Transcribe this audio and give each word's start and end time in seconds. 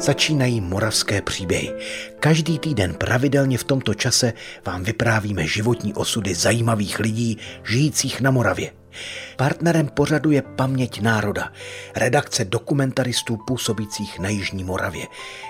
Začínají 0.00 0.60
moravské 0.60 1.22
příběhy. 1.22 1.72
Každý 2.20 2.58
týden 2.58 2.94
pravidelně 2.94 3.58
v 3.58 3.64
tomto 3.64 3.94
čase 3.94 4.32
vám 4.66 4.84
vyprávíme 4.84 5.46
životní 5.46 5.94
osudy 5.94 6.34
zajímavých 6.34 6.98
lidí 6.98 7.38
žijících 7.64 8.20
na 8.20 8.30
Moravě. 8.30 8.72
Partnerem 9.36 9.88
pořadu 9.88 10.30
je 10.30 10.42
Paměť 10.42 11.00
národa, 11.00 11.52
redakce 11.96 12.44
dokumentaristů 12.44 13.36
působících 13.36 14.18
na 14.18 14.28
Jižní 14.28 14.64
Moravě. 14.64 15.06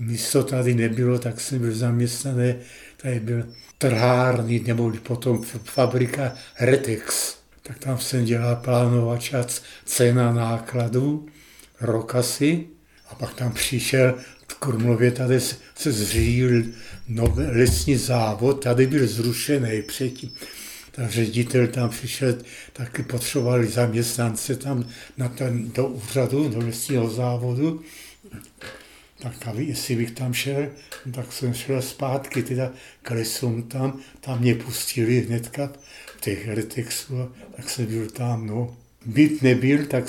místo 0.00 0.44
tady 0.44 0.74
nebylo, 0.74 1.18
tak 1.18 1.40
jsem 1.40 1.58
byl 1.58 1.74
zaměstnaný, 1.74 2.54
tady 2.96 3.20
byl 3.20 3.44
trhární, 3.78 4.60
nebo 4.66 4.92
potom 5.02 5.42
fabrika 5.64 6.32
Retex 6.60 7.36
tak 7.62 7.78
tam 7.78 7.98
dělal 8.24 8.56
plánovač 8.56 9.34
a 9.34 9.46
cena 9.84 10.32
nákladů, 10.32 11.26
rok 11.80 12.14
asi, 12.14 12.66
a 13.08 13.14
pak 13.14 13.34
tam 13.34 13.52
přišel 13.52 14.14
v 14.48 14.54
Krumlově, 14.54 15.10
tady 15.10 15.40
se 15.74 15.92
zřídil 15.92 16.64
nový 17.08 17.44
lesní 17.44 17.96
závod, 17.96 18.62
tady 18.62 18.86
byl 18.86 19.06
zrušený 19.06 19.82
předtím. 19.82 20.32
Tak 20.90 21.10
ředitel 21.10 21.66
tam 21.66 21.90
přišel, 21.90 22.34
taky 22.72 23.02
potřebovali 23.02 23.66
zaměstnance 23.66 24.56
tam 24.56 24.84
na 25.16 25.28
ten, 25.28 25.70
do 25.70 25.86
úřadu, 25.86 26.48
do 26.48 26.58
lesního 26.58 27.10
závodu. 27.10 27.82
Tak 29.22 29.46
aby, 29.46 29.64
jestli 29.64 29.96
bych 29.96 30.10
tam 30.10 30.34
šel, 30.34 30.68
tak 31.14 31.32
jsem 31.32 31.54
šel 31.54 31.82
zpátky 31.82 32.42
teda 32.42 32.72
k 33.02 33.10
lesům 33.10 33.62
tam, 33.62 34.00
tam 34.20 34.40
mě 34.40 34.54
pustili 34.54 35.20
hnedka 35.20 35.72
těch 36.20 36.48
retexů, 36.48 37.32
tak 37.56 37.70
jsem 37.70 37.86
byl 37.86 38.10
tam, 38.10 38.46
no. 38.46 38.76
Byt 39.06 39.42
nebyl, 39.42 39.86
tak 39.86 40.04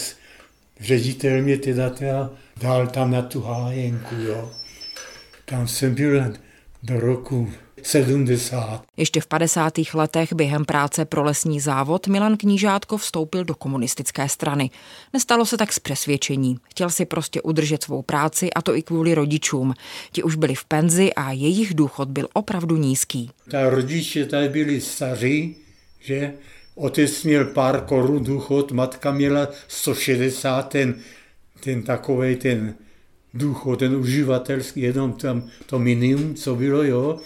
ředitel 0.80 1.42
mě 1.42 1.58
teda, 1.58 1.90
teda 1.90 2.30
dal 2.62 2.88
tam 2.88 3.12
na 3.12 3.22
tu 3.22 3.42
hájenku, 3.42 4.16
jo. 4.16 4.52
Tam 5.46 5.68
jsem 5.68 5.96
byl 5.96 6.34
do 6.84 7.00
roku 7.00 7.52
70. 7.84 8.84
Ještě 8.98 9.22
v 9.22 9.28
50. 9.28 9.74
letech 9.94 10.34
během 10.34 10.66
práce 10.66 11.06
pro 11.06 11.24
lesní 11.24 11.60
závod 11.60 12.08
Milan 12.08 12.38
Knížátko 12.38 12.98
vstoupil 12.98 13.44
do 13.44 13.56
komunistické 13.56 14.30
strany. 14.30 14.70
Nestalo 15.14 15.46
se 15.46 15.58
tak 15.58 15.74
z 15.74 15.80
přesvědčení. 15.80 16.58
Chtěl 16.70 16.90
si 16.90 17.06
prostě 17.06 17.42
udržet 17.42 17.84
svou 17.84 18.02
práci 18.02 18.54
a 18.54 18.62
to 18.62 18.76
i 18.76 18.82
kvůli 18.82 19.16
rodičům. 19.16 19.74
Ti 20.12 20.24
už 20.24 20.36
byli 20.36 20.56
v 20.56 20.66
penzi 20.66 21.14
a 21.14 21.32
jejich 21.32 21.74
důchod 21.74 22.10
byl 22.10 22.28
opravdu 22.34 22.78
nízký. 22.78 23.32
Ta 23.52 23.70
rodiče 23.70 24.26
tady 24.26 24.50
byli 24.50 24.82
staří, 24.82 25.56
že 26.00 26.34
otec 26.76 27.24
měl 27.24 27.46
pár 27.46 27.82
korun 27.82 28.24
důchod, 28.24 28.72
matka 28.72 29.12
měla 29.12 29.48
160, 29.68 30.70
ten, 30.70 30.96
ten 31.60 31.84
takový 31.84 32.36
ten 32.36 32.74
důchod, 33.34 33.80
ten 33.80 33.96
uživatelský, 33.96 34.82
jenom 34.82 35.14
tam 35.14 35.50
to 35.66 35.80
minimum, 35.80 36.36
co 36.36 36.56
bylo, 36.56 36.84
jo, 36.84 37.20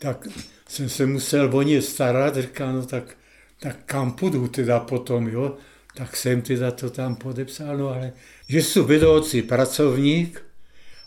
tak 0.00 0.28
jsem 0.68 0.88
se 0.88 1.06
musel 1.06 1.50
o 1.56 1.62
ně 1.62 1.82
starat, 1.82 2.36
říkal, 2.36 2.72
no 2.72 2.86
tak, 2.86 3.16
tak 3.60 3.76
kam 3.86 4.12
půjdu 4.12 4.48
teda 4.48 4.80
potom, 4.80 5.28
jo, 5.28 5.56
tak 5.96 6.16
jsem 6.16 6.42
teda 6.42 6.70
to 6.70 6.90
tam 6.90 7.16
podepsal, 7.16 7.76
no 7.76 7.88
ale 7.88 8.12
že 8.48 8.62
jsou 8.62 8.84
vedoucí 8.84 9.42
pracovník 9.42 10.42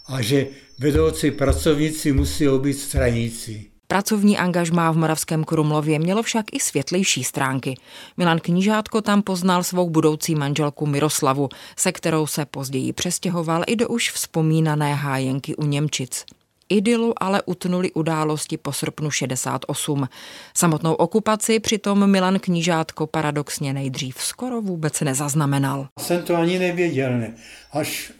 a 0.07 0.21
že 0.21 0.47
vedoucí 0.79 1.31
pracovníci 1.31 2.11
musí 2.11 2.47
být 2.61 2.73
straníci. 2.73 3.65
Pracovní 3.87 4.37
angažmá 4.37 4.91
v 4.91 4.97
Moravském 4.97 5.43
Krumlově 5.43 5.99
mělo 5.99 6.23
však 6.23 6.45
i 6.51 6.59
světlejší 6.59 7.23
stránky. 7.23 7.75
Milan 8.17 8.39
Knížátko 8.39 9.01
tam 9.01 9.21
poznal 9.21 9.63
svou 9.63 9.89
budoucí 9.89 10.35
manželku 10.35 10.85
Miroslavu, 10.85 11.49
se 11.77 11.91
kterou 11.91 12.27
se 12.27 12.45
později 12.45 12.93
přestěhoval 12.93 13.63
i 13.67 13.75
do 13.75 13.87
už 13.87 14.11
vzpomínané 14.11 14.95
hájenky 14.95 15.55
u 15.55 15.65
Němčic. 15.65 16.25
Idylu 16.73 17.13
ale 17.17 17.41
utnuli 17.45 17.91
události 17.91 18.57
po 18.57 18.71
srpnu 18.71 19.11
68. 19.11 20.07
Samotnou 20.53 20.93
okupaci 20.93 21.59
přitom 21.59 22.11
Milan 22.11 22.39
Knížátko 22.39 23.07
paradoxně 23.07 23.73
nejdřív 23.73 24.15
skoro 24.17 24.61
vůbec 24.61 25.01
nezaznamenal. 25.01 25.87
Jsem 25.99 26.21
to 26.21 26.35
ani 26.35 26.59
nevěděl, 26.59 27.17
ne. 27.19 27.33
Až, 27.71 28.11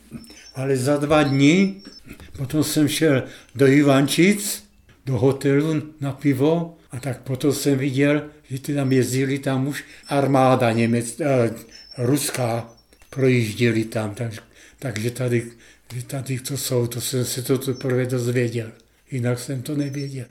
ale 0.56 0.78
za 0.78 0.98
dva 0.98 1.24
dny, 1.24 1.76
potom 2.38 2.64
jsem 2.64 2.88
šel 2.88 3.24
do 3.56 3.68
Ivančic, 3.68 4.64
do 5.06 5.18
hotelu 5.18 5.82
na 6.02 6.12
pivo 6.12 6.78
a 6.92 7.00
tak 7.00 7.22
potom 7.22 7.54
jsem 7.54 7.78
viděl, 7.78 8.22
že 8.50 8.60
ty 8.60 8.76
tam 8.76 8.92
jezdili 8.92 9.40
tam 9.40 9.68
už 9.68 9.84
armáda 10.08 10.72
německá, 10.72 11.26
eh, 11.26 11.54
ruská, 11.98 12.70
projížděli 13.10 13.84
tam, 13.84 14.16
tak, 14.16 14.32
takže 14.80 15.12
tady, 15.12 15.52
tady 16.02 16.40
to 16.40 16.58
jsou, 16.58 16.88
to 16.88 17.02
jsem 17.02 17.26
se 17.26 17.42
to 17.42 17.58
teprve 17.58 18.06
dozvěděl. 18.06 18.72
Jinak 19.12 19.40
jsem 19.40 19.62
to 19.62 19.76
nevěděl. 19.76 20.26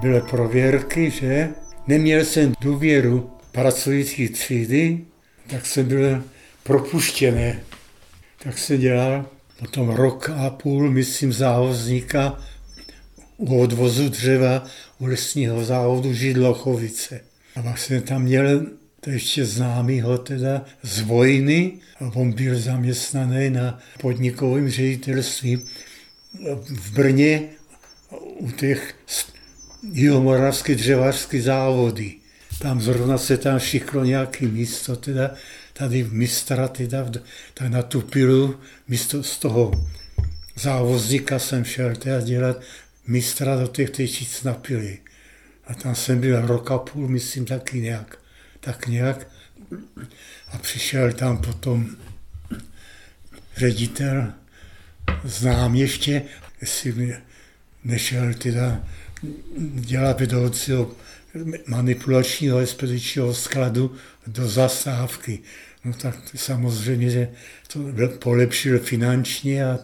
byly 0.00 0.20
prověrky, 0.20 1.10
že 1.10 1.48
neměl 1.86 2.24
jsem 2.24 2.54
důvěru 2.60 3.30
pracující 3.52 4.28
třídy, 4.28 5.04
tak 5.46 5.66
jsem 5.66 5.88
byl 5.88 6.24
propuštěný. 6.62 7.54
tak 8.42 8.58
se 8.58 8.78
dělal 8.78 9.26
potom 9.58 9.88
rok 9.88 10.30
a 10.30 10.50
půl, 10.50 10.90
myslím, 10.90 11.32
závozníka 11.32 12.38
u 13.36 13.60
odvozu 13.60 14.08
dřeva 14.08 14.64
u 14.98 15.06
lesního 15.06 15.64
závodu 15.64 16.14
Židlochovice. 16.14 17.20
A 17.56 17.62
pak 17.62 17.78
jsem 17.78 18.02
tam 18.02 18.22
měl 18.22 18.66
to 19.00 19.10
ještě 19.10 19.44
známýho 19.44 20.18
teda 20.18 20.64
z 20.82 21.00
vojny 21.00 21.72
a 22.00 22.04
on 22.14 22.32
byl 22.32 22.60
zaměstnaný 22.60 23.50
na 23.50 23.78
podnikovém 24.00 24.70
ředitelství 24.70 25.66
v 26.64 26.92
Brně 26.92 27.42
u 28.38 28.50
těch 28.50 28.94
jihomoravské 29.82 30.74
dřevařské 30.74 31.42
závody. 31.42 32.14
Tam 32.58 32.80
zrovna 32.80 33.18
se 33.18 33.36
tam 33.36 33.58
šiklo 33.58 34.04
nějaký 34.04 34.46
místo, 34.46 34.96
teda 34.96 35.30
tady 35.72 36.02
v 36.02 36.12
mistra, 36.12 36.68
teda 36.68 37.10
tak 37.54 37.68
na 37.68 37.82
tu 37.82 38.00
pilu, 38.00 38.60
místo 38.88 39.22
z 39.22 39.38
toho 39.38 39.86
závozníka 40.56 41.38
jsem 41.38 41.64
šel 41.64 41.96
teda 41.96 42.20
dělat 42.20 42.60
mistra 43.06 43.56
do 43.56 43.66
těch 43.66 43.90
tečic 43.90 44.42
na 44.42 44.54
pily. 44.54 44.98
A 45.66 45.74
tam 45.74 45.94
jsem 45.94 46.20
byl 46.20 46.46
rok 46.46 46.70
a 46.70 46.78
půl, 46.78 47.08
myslím, 47.08 47.44
taky 47.44 47.80
nějak. 47.80 48.18
Tak 48.60 48.86
nějak. 48.86 49.26
A 50.48 50.58
přišel 50.58 51.12
tam 51.12 51.38
potom 51.38 51.96
ředitel, 53.56 54.32
znám 55.24 55.74
ještě, 55.74 56.22
jestli 56.60 57.16
nešel 57.84 58.34
teda 58.34 58.84
dělat 59.74 60.20
vedoucího 60.20 60.90
manipulačního 61.66 62.58
expedičního 62.58 63.34
skladu 63.34 63.94
do 64.26 64.48
zastávky. 64.48 65.38
No 65.84 65.92
tak 65.92 66.16
samozřejmě, 66.34 67.10
že 67.10 67.28
to 67.72 67.78
polepšil 68.18 68.78
finančně 68.78 69.64
a 69.66 69.78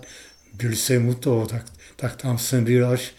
byl 0.55 0.73
jsem 0.73 1.09
u 1.09 1.15
toho, 1.15 1.47
tak, 1.47 1.65
tak 1.97 2.17
tam 2.17 2.39
jsem 2.39 2.65
byl 2.65 2.89
až, 2.89 3.15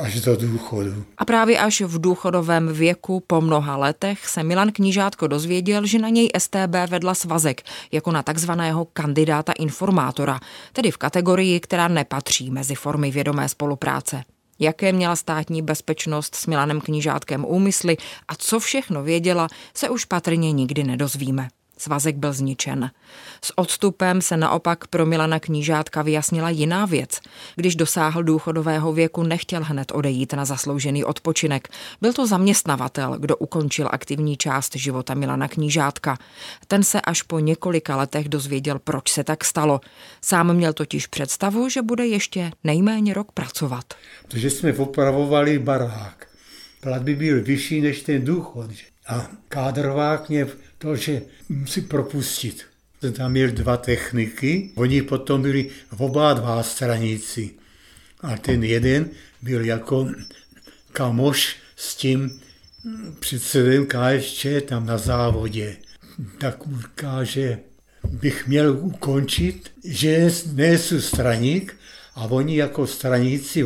až 0.00 0.20
do 0.20 0.36
důchodu. 0.36 1.04
A 1.18 1.24
právě 1.24 1.58
až 1.58 1.80
v 1.80 2.00
důchodovém 2.00 2.68
věku 2.72 3.22
po 3.26 3.40
mnoha 3.40 3.76
letech 3.76 4.28
se 4.28 4.42
Milan 4.42 4.72
Knížátko 4.72 5.26
dozvěděl, 5.26 5.86
že 5.86 5.98
na 5.98 6.08
něj 6.08 6.30
STB 6.38 6.74
vedla 6.88 7.14
svazek 7.14 7.62
jako 7.92 8.12
na 8.12 8.22
takzvaného 8.22 8.84
kandidáta 8.84 9.52
informátora, 9.52 10.40
tedy 10.72 10.90
v 10.90 10.96
kategorii, 10.96 11.60
která 11.60 11.88
nepatří 11.88 12.50
mezi 12.50 12.74
formy 12.74 13.10
vědomé 13.10 13.48
spolupráce 13.48 14.24
jaké 14.60 14.92
měla 14.92 15.16
státní 15.16 15.62
bezpečnost 15.62 16.34
s 16.34 16.46
Milanem 16.46 16.80
Knížátkem 16.80 17.44
úmysly 17.44 17.96
a 18.28 18.34
co 18.34 18.60
všechno 18.60 19.02
věděla, 19.02 19.48
se 19.74 19.90
už 19.90 20.04
patrně 20.04 20.52
nikdy 20.52 20.84
nedozvíme. 20.84 21.48
Svazek 21.80 22.16
byl 22.16 22.32
zničen. 22.32 22.90
S 23.44 23.58
odstupem 23.58 24.22
se 24.22 24.36
naopak 24.36 24.86
pro 24.86 25.06
Milana 25.06 25.40
Knížátka 25.40 26.02
vyjasnila 26.02 26.50
jiná 26.50 26.86
věc. 26.86 27.20
Když 27.56 27.76
dosáhl 27.76 28.22
důchodového 28.22 28.92
věku, 28.92 29.22
nechtěl 29.22 29.64
hned 29.64 29.92
odejít 29.94 30.32
na 30.32 30.44
zasloužený 30.44 31.04
odpočinek. 31.04 31.68
Byl 32.00 32.12
to 32.12 32.26
zaměstnavatel, 32.26 33.16
kdo 33.18 33.36
ukončil 33.36 33.88
aktivní 33.90 34.36
část 34.36 34.76
života 34.76 35.14
Milana 35.14 35.48
Knížátka. 35.48 36.18
Ten 36.66 36.82
se 36.82 37.00
až 37.00 37.22
po 37.22 37.38
několika 37.38 37.96
letech 37.96 38.28
dozvěděl, 38.28 38.78
proč 38.78 39.12
se 39.12 39.24
tak 39.24 39.44
stalo. 39.44 39.80
Sám 40.20 40.54
měl 40.54 40.72
totiž 40.72 41.06
představu, 41.06 41.68
že 41.68 41.82
bude 41.82 42.06
ještě 42.06 42.50
nejméně 42.64 43.14
rok 43.14 43.32
pracovat. 43.32 43.94
Protože 44.22 44.50
jsme 44.50 44.72
opravovali 44.72 45.58
barák. 45.58 46.26
Plat 46.80 47.02
by 47.02 47.14
byl 47.16 47.42
vyšší 47.42 47.80
než 47.80 48.02
ten 48.02 48.24
důchod. 48.24 48.70
A 49.06 49.26
kádrovák 49.48 50.28
mě 50.28 50.46
to, 50.80 50.96
že 50.96 51.22
musí 51.48 51.80
propustit. 51.80 52.64
Tam 53.16 53.32
měl 53.32 53.50
dva 53.50 53.76
techniky, 53.76 54.70
oni 54.74 55.02
potom 55.02 55.42
byli 55.42 55.70
v 55.92 56.00
oba 56.00 56.32
dva 56.32 56.62
straníci. 56.62 57.50
A 58.20 58.36
ten 58.36 58.64
jeden 58.64 59.10
byl 59.42 59.64
jako 59.64 60.08
kamoš 60.92 61.56
s 61.76 61.94
tím 61.96 62.40
předsedem 63.20 63.86
KSČ 63.86 64.46
tam 64.68 64.86
na 64.86 64.98
závodě. 64.98 65.76
Tak 66.38 66.66
ukáže, 66.66 67.58
bych 68.08 68.46
měl 68.46 68.78
ukončit, 68.80 69.70
že 69.84 70.30
nejsou 70.52 71.00
straník 71.00 71.76
a 72.14 72.24
oni 72.24 72.56
jako 72.56 72.86
straníci, 72.86 73.64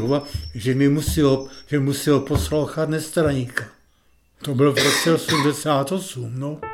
že 0.55 0.75
mi 0.75 0.89
musí, 0.89 1.23
že 1.67 1.81
musí 1.81 2.11
poslouchat 2.27 2.89
nestraníka. 2.89 3.65
To 4.43 4.55
bylo 4.55 4.73
v 4.73 4.79
roce 4.79 5.13
88, 5.15 6.33
no. 6.39 6.74